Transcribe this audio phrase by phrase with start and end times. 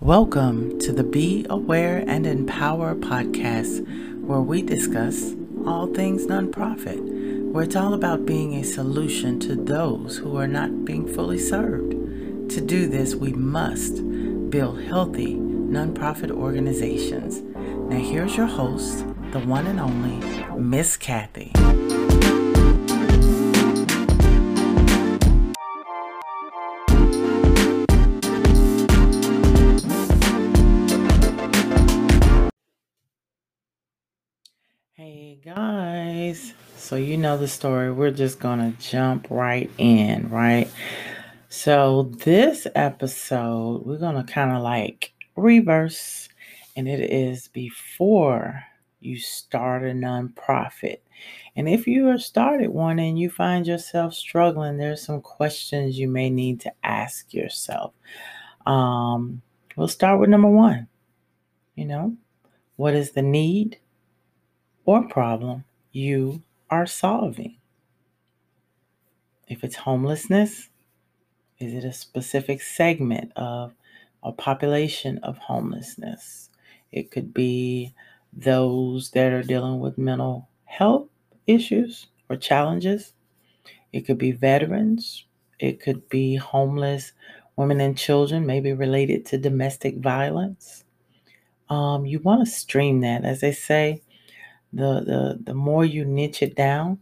[0.00, 3.84] Welcome to the Be Aware and Empower podcast,
[4.20, 5.34] where we discuss
[5.66, 10.84] all things nonprofit, where it's all about being a solution to those who are not
[10.84, 11.90] being fully served.
[12.52, 13.96] To do this, we must
[14.50, 17.40] build healthy nonprofit organizations.
[17.90, 20.24] Now, here's your host, the one and only
[20.56, 21.50] Miss Kathy.
[36.88, 37.92] So you know the story.
[37.92, 40.70] We're just gonna jump right in, right?
[41.50, 46.30] So, this episode, we're gonna kind of like reverse,
[46.76, 48.64] and it is before
[49.00, 51.00] you start a nonprofit.
[51.56, 56.08] And if you have started one and you find yourself struggling, there's some questions you
[56.08, 57.92] may need to ask yourself.
[58.64, 59.42] Um,
[59.76, 60.88] we'll start with number one.
[61.74, 62.16] You know,
[62.76, 63.78] what is the need?
[64.86, 67.56] or problem you are solving.
[69.48, 70.68] If it's homelessness,
[71.58, 73.74] is it a specific segment of
[74.22, 76.50] a population of homelessness?
[76.92, 77.94] It could be
[78.32, 81.08] those that are dealing with mental health
[81.46, 83.12] issues or challenges.
[83.92, 85.26] It could be veterans.
[85.58, 87.12] It could be homeless
[87.56, 90.84] women and children, maybe related to domestic violence.
[91.68, 93.24] Um, you want to stream that.
[93.24, 94.02] As they say,
[94.72, 96.98] the the the more you niche it down,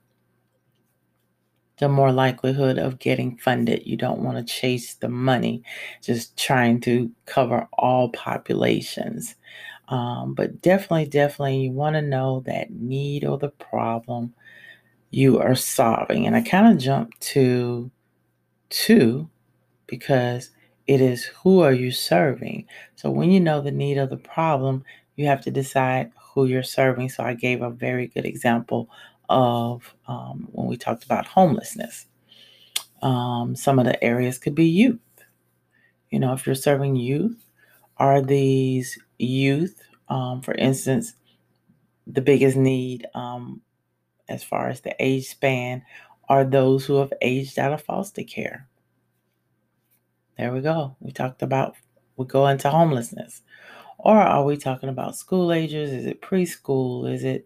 [1.78, 3.86] the more likelihood of getting funded.
[3.86, 5.62] You don't want to chase the money,
[6.02, 9.34] just trying to cover all populations.
[9.88, 14.34] Um, but definitely, definitely, you want to know that need or the problem
[15.10, 16.26] you are solving.
[16.26, 17.90] And I kind of jumped to
[18.70, 19.28] two
[19.86, 20.50] because
[20.86, 22.66] it is who are you serving.
[22.96, 24.84] So when you know the need of the problem,
[25.16, 27.08] you have to decide who you're serving.
[27.08, 28.90] So I gave a very good example
[29.30, 32.06] of um, when we talked about homelessness.
[33.00, 35.00] Um, some of the areas could be youth.
[36.10, 37.42] You know, if you're serving youth,
[37.96, 41.14] are these youth, um, for instance,
[42.06, 43.62] the biggest need um,
[44.28, 45.82] as far as the age span
[46.28, 48.68] are those who have aged out of foster care.
[50.36, 50.96] There we go.
[51.00, 51.76] We talked about,
[52.18, 53.40] we go into homelessness.
[54.06, 55.90] Or are we talking about school ages?
[55.90, 57.12] Is it preschool?
[57.12, 57.44] Is it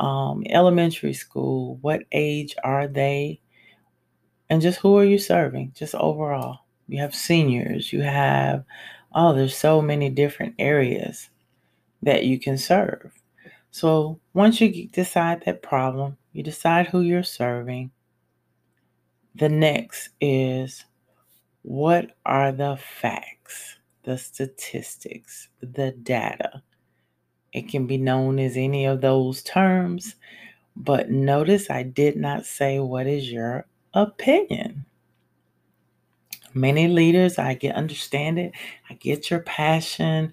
[0.00, 1.76] um, elementary school?
[1.82, 3.40] What age are they?
[4.48, 5.70] And just who are you serving?
[5.76, 6.58] Just overall.
[6.88, 8.64] You have seniors, you have,
[9.14, 11.30] oh, there's so many different areas
[12.02, 13.12] that you can serve.
[13.70, 17.92] So once you decide that problem, you decide who you're serving.
[19.36, 20.84] The next is
[21.62, 23.76] what are the facts?
[24.02, 26.62] The statistics, the data.
[27.52, 30.16] It can be known as any of those terms,
[30.76, 34.84] but notice I did not say what is your opinion.
[36.54, 38.52] Many leaders, I get understand it,
[38.88, 40.32] I get your passion,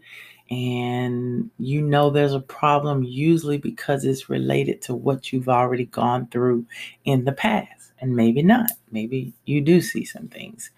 [0.49, 6.27] and you know there's a problem usually because it's related to what you've already gone
[6.27, 6.65] through
[7.05, 7.91] in the past.
[7.99, 8.69] And maybe not.
[8.91, 10.69] Maybe you do see some things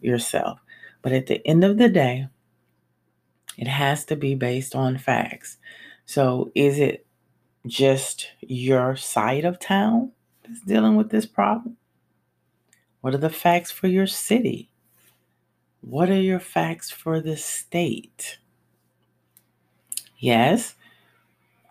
[0.00, 0.60] yourself.
[1.02, 2.28] But at the end of the day,
[3.56, 5.58] it has to be based on facts.
[6.04, 7.06] So, is it
[7.66, 10.12] just your side of town
[10.46, 11.76] that's dealing with this problem?
[13.00, 14.70] What are the facts for your city?
[15.80, 18.38] What are your facts for the state?
[20.18, 20.74] Yes,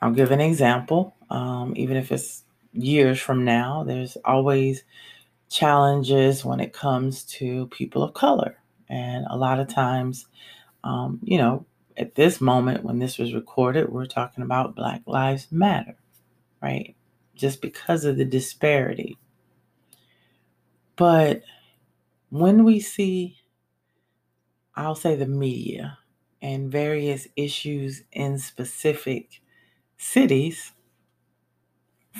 [0.01, 1.15] I'll give an example.
[1.29, 2.43] Um, even if it's
[2.73, 4.83] years from now, there's always
[5.49, 8.57] challenges when it comes to people of color.
[8.89, 10.27] And a lot of times,
[10.83, 11.65] um, you know,
[11.97, 15.95] at this moment when this was recorded, we're talking about Black Lives Matter,
[16.61, 16.95] right?
[17.35, 19.17] Just because of the disparity.
[20.95, 21.43] But
[22.29, 23.37] when we see,
[24.75, 25.97] I'll say the media
[26.41, 29.41] and various issues in specific
[29.97, 30.73] cities,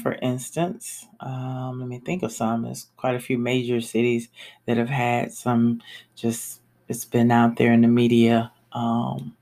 [0.01, 2.63] for instance, um, let me think of some.
[2.63, 4.30] There's quite a few major cities
[4.66, 5.81] that have had some
[6.16, 8.51] just, it's been out there in the media.
[8.74, 9.36] Um,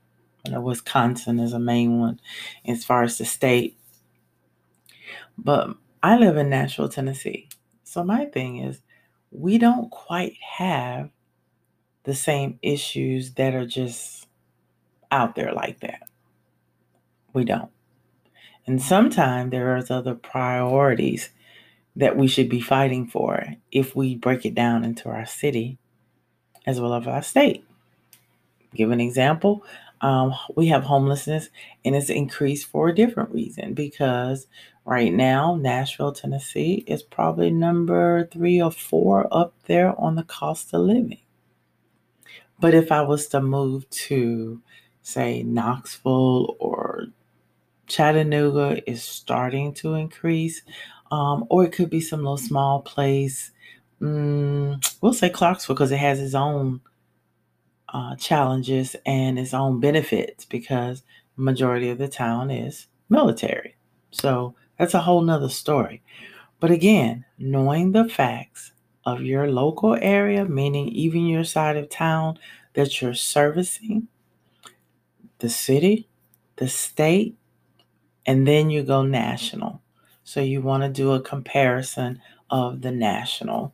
[0.52, 2.20] know, Wisconsin is a main one
[2.66, 3.78] as far as the state.
[5.38, 5.70] But
[6.02, 7.48] I live in Nashville, Tennessee.
[7.82, 8.80] So my thing is,
[9.30, 11.10] we don't quite have
[12.04, 14.26] the same issues that are just
[15.10, 16.08] out there like that.
[17.32, 17.70] We don't.
[18.66, 21.30] And sometimes there are other priorities
[21.96, 25.78] that we should be fighting for if we break it down into our city
[26.66, 27.64] as well as our state.
[28.74, 29.64] Give an example
[30.04, 31.48] Um, we have homelessness,
[31.82, 34.46] and it's increased for a different reason because
[34.84, 40.74] right now, Nashville, Tennessee is probably number three or four up there on the cost
[40.74, 41.22] of living.
[42.60, 44.60] But if I was to move to,
[45.00, 47.06] say, Knoxville or
[47.86, 50.60] Chattanooga, is starting to increase,
[51.12, 53.52] um, or it could be some little small place.
[54.02, 56.82] Mm, we'll say Clarksville because it has its own
[57.94, 61.04] uh, challenges and its own benefits because
[61.36, 63.76] majority of the town is military.
[64.10, 66.02] So that's a whole nother story.
[66.58, 68.72] But again, knowing the facts
[69.06, 72.38] of your local area, meaning even your side of town
[72.74, 74.08] that you're servicing,
[75.38, 76.08] the city,
[76.56, 77.36] the state,
[78.26, 79.82] and then you go national.
[80.24, 82.20] So you want to do a comparison
[82.50, 83.72] of the national.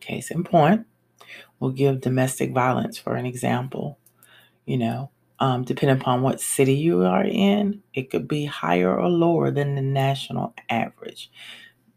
[0.00, 0.86] Case in point,
[1.60, 3.98] we'll give domestic violence for an example.
[4.66, 9.08] You know, um, depending upon what city you are in, it could be higher or
[9.08, 11.30] lower than the national average.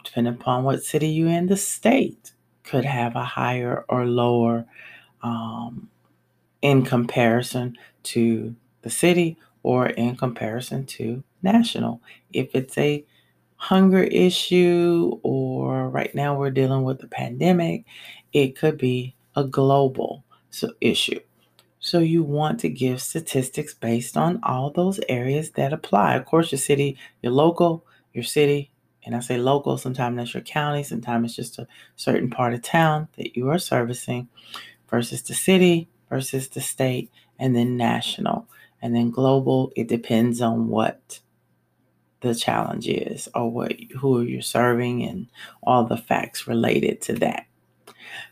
[0.04, 2.34] Depending upon what city you're in, the state
[2.64, 4.66] could have a higher or lower
[5.22, 5.90] um,
[6.62, 12.02] in comparison to the city or in comparison to national.
[12.32, 13.06] If it's a
[13.56, 17.86] hunger issue or right now we're dealing with the pandemic,
[18.34, 20.24] it could be a global
[20.82, 21.20] issue.
[21.80, 26.16] So you want to give statistics based on all those areas that apply.
[26.16, 28.72] Of course, your city, your local, your city,
[29.06, 32.62] and I say local, sometimes that's your county, sometimes it's just a certain part of
[32.62, 34.30] town that you are servicing
[34.90, 38.48] versus the city versus the state and then national.
[38.82, 41.20] And then global, it depends on what
[42.22, 45.28] the challenge is or what who you're serving and
[45.62, 47.46] all the facts related to that.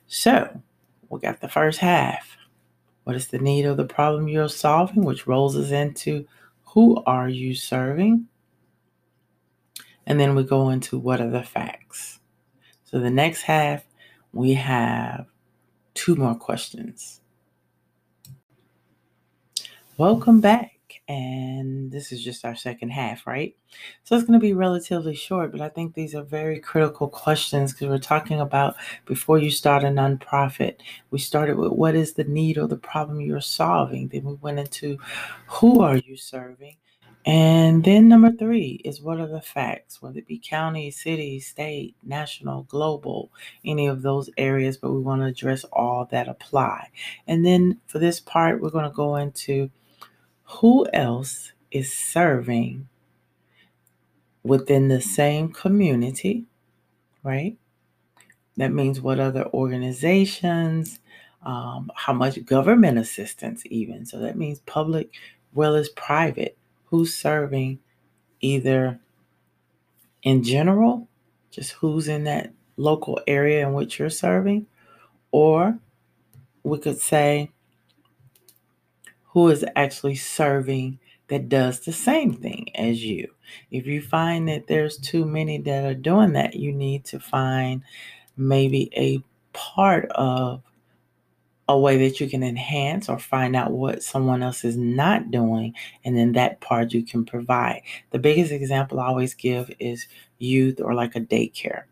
[0.08, 0.62] So
[1.12, 2.38] we got the first half.
[3.04, 5.04] What is the need of the problem you're solving?
[5.04, 6.26] Which rolls us into
[6.64, 8.28] who are you serving?
[10.06, 12.20] And then we go into what are the facts.
[12.86, 13.84] So the next half,
[14.32, 15.26] we have
[15.94, 17.20] two more questions.
[19.98, 20.71] Welcome back
[21.12, 23.54] and this is just our second half, right?
[24.06, 27.74] So it's going to be relatively short, but I think these are very critical questions
[27.74, 28.76] because we're talking about
[29.06, 30.78] before you start a nonprofit.
[31.10, 34.08] We started with what is the need or the problem you're solving.
[34.08, 35.00] Then we went into
[35.48, 36.78] who are you serving.
[37.26, 41.94] And then number three is what are the facts, whether it be county, city, state,
[42.04, 43.32] national, global,
[43.66, 46.88] any of those areas, but we want to address all that apply.
[47.28, 49.70] And then for this part, we're going to go into
[50.60, 52.88] who else is serving
[54.44, 56.46] within the same community,
[57.24, 57.58] right?
[58.58, 61.00] That means what other organizations,
[61.44, 64.06] um, how much government assistance, even.
[64.06, 65.12] So that means public
[65.54, 66.58] well as private.
[66.86, 67.80] Who's serving
[68.42, 69.00] either
[70.24, 71.08] in general,
[71.50, 74.68] just who's in that local area in which you're serving,
[75.32, 75.80] or
[76.64, 77.52] we could say
[79.32, 81.00] who is actually serving
[81.30, 83.34] that does the same thing as you.
[83.72, 87.84] If you find that there's too many that are doing that, you need to find
[88.36, 89.24] maybe a
[89.54, 90.62] part of
[91.70, 95.74] a way that you can enhance or find out what someone else is not doing,
[96.04, 97.82] and then that part you can provide.
[98.10, 100.08] The biggest example I always give is
[100.40, 101.84] youth or like a daycare.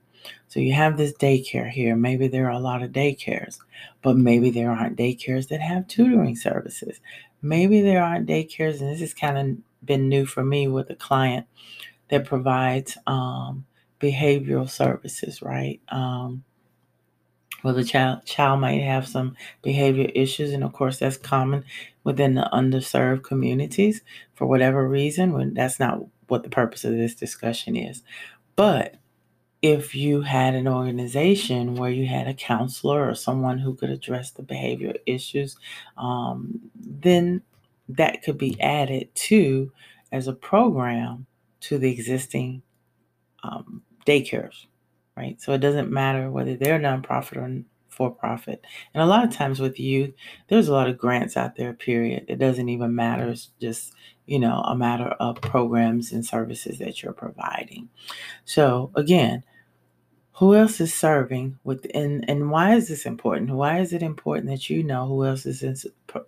[0.49, 1.95] So you have this daycare here.
[1.95, 3.59] Maybe there are a lot of daycares,
[4.01, 6.99] but maybe there aren't daycares that have tutoring services
[7.41, 10.95] maybe there aren't daycares, and this has kind of been new for me with a
[10.95, 11.47] client
[12.09, 13.65] that provides um,
[13.99, 15.81] behavioral services, right?
[15.89, 16.43] Um,
[17.63, 21.65] well, the child child might have some behavior issues, and of course, that's common
[22.03, 24.01] within the underserved communities
[24.33, 25.33] for whatever reason.
[25.33, 28.01] When that's not what the purpose of this discussion is,
[28.55, 28.95] but
[29.61, 34.31] if you had an organization where you had a counselor or someone who could address
[34.31, 35.57] the behavior issues,
[35.97, 37.41] um, then
[37.89, 39.71] that could be added to
[40.11, 41.25] as a program
[41.61, 42.61] to the existing
[43.43, 44.65] um, daycares,
[45.17, 45.41] right?
[45.41, 47.43] So it doesn't matter whether they're nonprofit or
[47.99, 48.63] for profit.
[48.93, 50.13] And a lot of times with youth,
[50.47, 52.23] there's a lot of grants out there, period.
[52.29, 53.27] It doesn't even matter.
[53.27, 53.93] It's just,
[54.25, 57.89] you know, a matter of programs and services that you're providing.
[58.45, 59.43] So again,
[60.39, 64.69] who else is serving within and why is this important why is it important that
[64.69, 65.75] you know who else is in,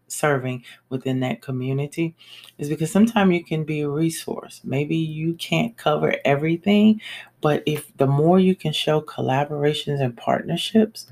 [0.10, 2.14] serving within that community
[2.58, 7.00] is because sometimes you can be a resource maybe you can't cover everything
[7.40, 11.08] but if the more you can show collaborations and partnerships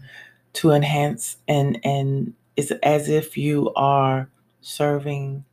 [0.60, 5.46] to enhance and and it's as if you are serving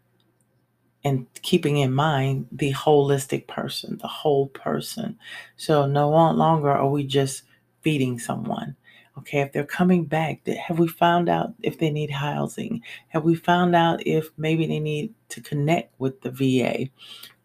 [1.05, 5.17] and keeping in mind the holistic person, the whole person.
[5.57, 7.45] So no longer are we just
[7.83, 8.75] feeding someone.
[9.17, 12.83] Okay, if they're coming back, have we found out if they need housing?
[13.07, 16.91] Have we found out if maybe they need to connect with the VA?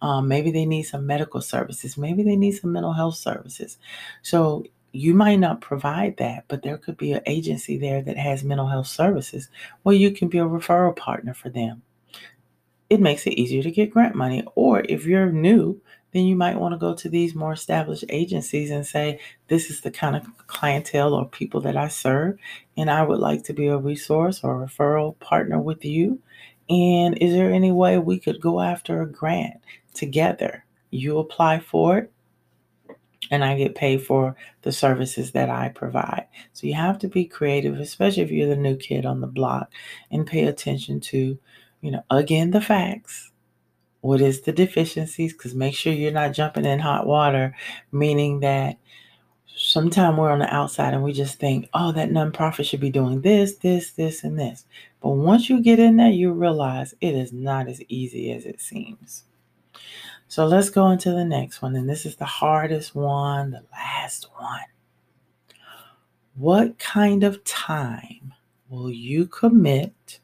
[0.02, 1.96] Um, maybe they need some medical services.
[1.96, 3.78] Maybe they need some mental health services.
[4.24, 8.44] So you might not provide that, but there could be an agency there that has
[8.44, 9.50] mental health services
[9.84, 11.82] where you can be a referral partner for them
[12.92, 14.44] it makes it easier to get grant money.
[14.54, 15.82] Or if you're new,
[16.12, 19.18] then you might want to go to these more established agencies and say,
[19.48, 22.38] This is the kind of clientele or people that I serve,
[22.76, 26.20] and I would like to be a resource or referral partner with you.
[26.70, 29.62] And is there any way we could go after a grant
[29.94, 30.66] together?
[30.90, 32.12] You apply for it,
[33.32, 36.28] and I get paid for the services that I provide.
[36.54, 39.72] So you have to be creative, especially if you're the new kid on the block,
[40.12, 41.40] and pay attention to
[41.82, 43.32] you know, again, the facts.
[44.02, 45.34] What is the deficiencies?
[45.34, 47.56] Because make sure you're not jumping in hot water,
[47.92, 48.78] meaning that
[49.56, 53.22] sometimes we're on the outside and we just think, oh, that nonprofit should be doing
[53.22, 54.66] this, this, this, and this.
[55.02, 58.60] But once you get in there, you realize it is not as easy as it
[58.60, 59.26] seems.
[60.32, 61.76] So let's go into the next one.
[61.76, 64.62] And this is the hardest one, the last one.
[66.36, 68.34] What kind of time
[68.70, 70.22] will you commit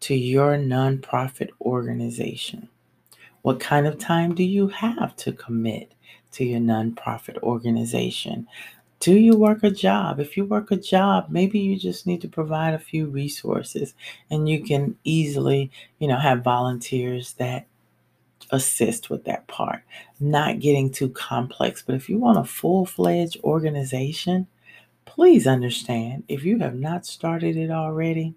[0.00, 2.68] to your nonprofit organization?
[3.42, 5.94] What kind of time do you have to commit
[6.32, 8.48] to your nonprofit organization?
[8.98, 10.18] Do you work a job?
[10.18, 13.94] If you work a job, maybe you just need to provide a few resources
[14.32, 17.68] and you can easily, you know, have volunteers that
[18.50, 19.82] assist with that part.
[20.20, 24.46] Not getting too complex, but if you want a full-fledged organization,
[25.04, 28.34] please understand if you have not started it already,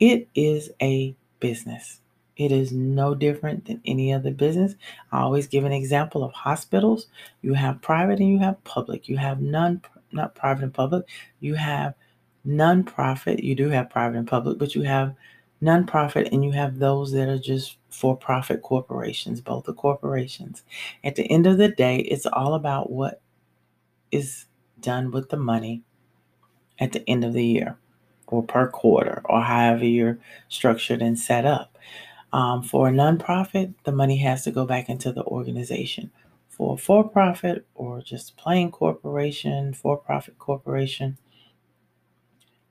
[0.00, 2.00] it is a business.
[2.36, 4.76] It is no different than any other business.
[5.10, 7.08] I always give an example of hospitals.
[7.42, 9.08] You have private and you have public.
[9.08, 11.04] You have none, not private and public.
[11.40, 11.94] You have
[12.44, 13.42] non-profit.
[13.42, 15.14] You do have private and public, but you have
[15.60, 19.40] non-profit and you have those that are just for-profit corporations.
[19.40, 20.62] Both are corporations.
[21.04, 23.20] At the end of the day, it's all about what
[24.10, 24.46] is
[24.80, 25.82] done with the money
[26.78, 27.76] at the end of the year
[28.26, 31.76] or per quarter or however you're structured and set up.
[32.32, 36.10] Um, for a nonprofit, the money has to go back into the organization.
[36.50, 41.16] For a for profit or just plain corporation, for profit corporation,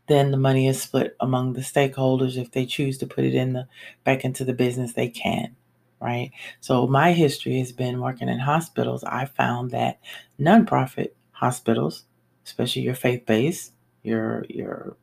[0.08, 2.38] then the money is split among the stakeholders.
[2.38, 3.68] If they choose to put it in the
[4.04, 5.56] back into the business, they can.
[6.00, 6.32] Right.
[6.60, 9.04] So my history has been working in hospitals.
[9.04, 10.00] I found that
[10.40, 12.04] nonprofit hospitals,
[12.46, 13.74] especially your faith-based,
[14.04, 14.96] your your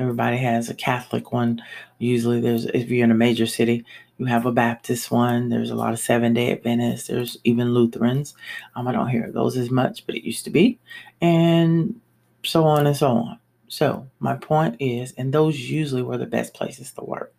[0.00, 1.62] Everybody has a Catholic one.
[1.98, 3.84] Usually, there's if you're in a major city,
[4.16, 5.50] you have a Baptist one.
[5.50, 7.08] There's a lot of Seven Day Adventists.
[7.08, 8.34] There's even Lutherans.
[8.74, 10.78] Um, I don't hear those as much, but it used to be,
[11.20, 12.00] and
[12.42, 13.38] so on and so on.
[13.70, 17.32] So my point is, and those usually were the best places to work,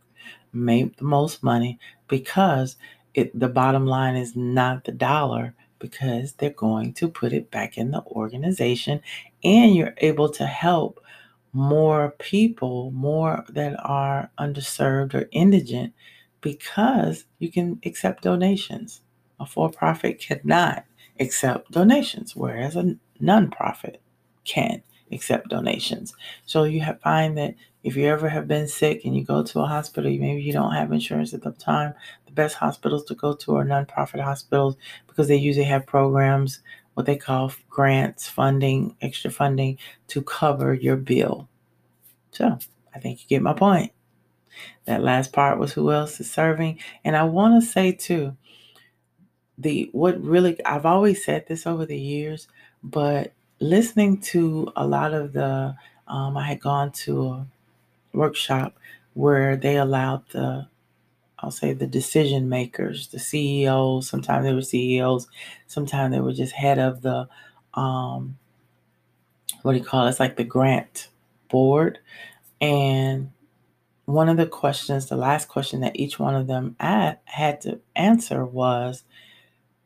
[0.54, 2.78] make the most money because
[3.14, 7.78] it the bottom line is not the dollar because they're going to put it back
[7.78, 9.02] in the organization,
[9.44, 11.04] and you're able to help
[11.52, 15.94] more people, more that are underserved or indigent,
[16.40, 19.02] because you can accept donations.
[19.42, 20.86] A for profit cannot
[21.20, 23.98] accept donations, whereas a nonprofit
[24.46, 26.14] can accept donations.
[26.46, 29.60] So you have, find that if you ever have been sick and you go to
[29.62, 31.94] a hospital, maybe you don't have insurance at the time,
[32.26, 34.78] the best hospitals to go to are nonprofit hospitals
[35.08, 36.62] because they usually have programs
[36.94, 39.78] what they call grants, funding, extra funding
[40.08, 41.48] to cover your bill.
[42.32, 42.60] So
[42.94, 43.92] I think you get my point.
[44.86, 46.80] That last part was who else is serving.
[47.04, 48.36] And I want to say too,
[49.58, 52.48] the what really I've always said this over the years,
[52.84, 55.76] but listening to a lot of the
[56.08, 57.48] um, I had gone to a
[58.14, 58.76] workshop
[59.16, 60.68] where they allowed the
[61.40, 64.10] I'll say the decision makers, the CEOs.
[64.10, 65.28] Sometimes they were CEOs,
[65.68, 67.28] sometimes they were just head of the
[67.76, 68.38] um,
[69.64, 70.10] what do you call it?
[70.12, 71.10] It's like the grant
[71.50, 72.00] board.
[72.62, 73.32] And
[74.06, 76.76] one of the questions, the last question that each one of them
[77.26, 79.04] had to answer was,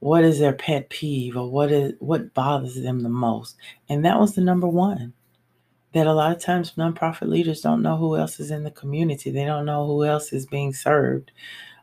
[0.05, 3.55] what is their pet peeve or what is what bothers them the most?
[3.89, 5.13] And that was the number one
[5.93, 9.31] that a lot of times nonprofit leaders don't know who else is in the community.
[9.31, 11.31] They don't know who else is being served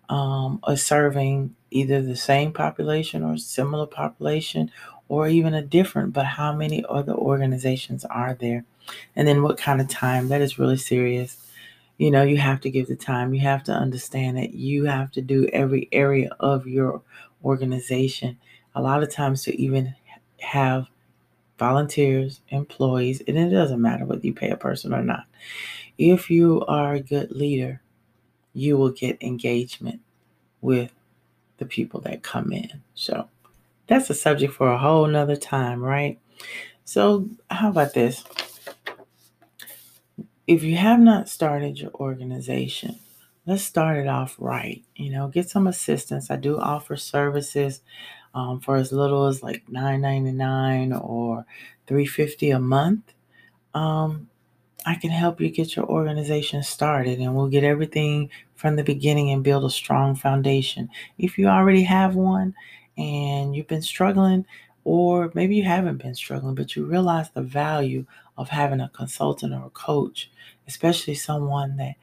[0.09, 4.71] um, or serving either the same population or similar population
[5.09, 8.65] or even a different, but how many other organizations are there?
[9.17, 10.29] And then what kind of time?
[10.29, 11.39] That is really serious.
[11.99, 13.35] you know, you have to give the time.
[13.35, 17.03] You have to understand that you have to do every area of your
[17.45, 18.39] organization.
[18.75, 19.95] A lot of times to even
[20.41, 20.87] have
[21.59, 25.25] volunteers, employees, and it doesn't matter whether you pay a person or not.
[25.99, 27.81] If you are a good leader,
[28.55, 30.01] you will get engagement
[30.61, 30.93] with
[31.59, 32.83] the people that come in.
[32.95, 33.29] So
[33.87, 36.19] that's a subject for a whole nother time, right?
[36.85, 38.25] So, how about this?
[40.47, 42.99] If you have not started your organization,
[43.47, 44.85] let's start it off right.
[44.95, 46.31] You know, get some assistance.
[46.31, 47.83] I do offer services
[48.35, 51.45] um, for as little as like $9.99 or
[51.89, 53.13] $3.50 a month.
[53.75, 54.29] Um,
[54.85, 59.31] I can help you get your organization started and we'll get everything from the beginning
[59.31, 60.89] and build a strong foundation.
[61.19, 62.55] If you already have one
[62.97, 64.45] and you've been struggling,
[64.85, 68.05] or maybe you haven't been struggling, but you realize the value
[68.37, 70.31] of having a consultant or a coach,
[70.67, 71.95] especially someone that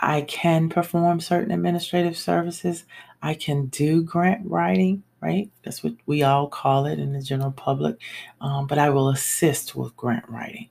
[0.00, 2.84] I can perform certain administrative services.
[3.22, 5.50] I can do grant writing, right?
[5.64, 7.96] That's what we all call it in the general public.
[8.40, 10.68] Um, but I will assist with grant writing.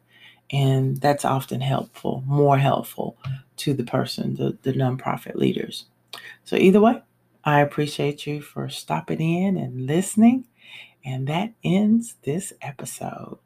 [0.51, 3.17] And that's often helpful, more helpful
[3.57, 5.85] to the person, the, the nonprofit leaders.
[6.45, 7.01] So, either way,
[7.43, 10.45] I appreciate you for stopping in and listening.
[11.03, 13.39] And that ends this episode.